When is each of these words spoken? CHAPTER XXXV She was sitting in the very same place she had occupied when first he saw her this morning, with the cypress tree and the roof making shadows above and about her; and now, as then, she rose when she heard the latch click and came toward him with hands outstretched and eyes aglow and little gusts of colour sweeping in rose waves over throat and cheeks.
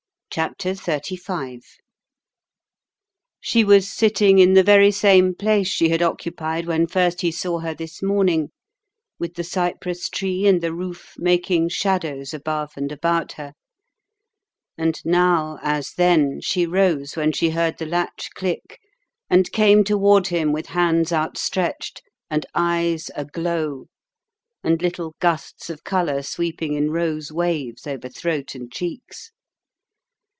CHAPTER 0.33 0.69
XXXV 0.69 1.61
She 3.41 3.63
was 3.65 3.89
sitting 3.89 4.39
in 4.39 4.53
the 4.53 4.63
very 4.63 4.89
same 4.89 5.35
place 5.35 5.67
she 5.67 5.89
had 5.89 6.01
occupied 6.01 6.65
when 6.67 6.87
first 6.87 7.19
he 7.19 7.33
saw 7.33 7.59
her 7.59 7.73
this 7.75 8.01
morning, 8.01 8.49
with 9.19 9.33
the 9.33 9.43
cypress 9.43 10.07
tree 10.07 10.47
and 10.47 10.61
the 10.61 10.73
roof 10.73 11.15
making 11.17 11.67
shadows 11.67 12.33
above 12.33 12.71
and 12.77 12.93
about 12.93 13.33
her; 13.33 13.51
and 14.77 15.01
now, 15.03 15.59
as 15.61 15.91
then, 15.95 16.39
she 16.39 16.65
rose 16.65 17.17
when 17.17 17.33
she 17.33 17.49
heard 17.49 17.77
the 17.77 17.85
latch 17.85 18.29
click 18.33 18.79
and 19.29 19.51
came 19.51 19.83
toward 19.83 20.27
him 20.27 20.53
with 20.53 20.67
hands 20.67 21.11
outstretched 21.11 22.01
and 22.29 22.45
eyes 22.55 23.11
aglow 23.17 23.87
and 24.63 24.81
little 24.81 25.13
gusts 25.19 25.69
of 25.69 25.83
colour 25.83 26.23
sweeping 26.23 26.73
in 26.73 26.89
rose 26.89 27.33
waves 27.33 27.85
over 27.85 28.07
throat 28.07 28.55
and 28.55 28.71
cheeks. 28.71 29.33